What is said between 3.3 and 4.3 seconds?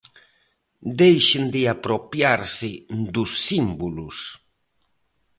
símbolos.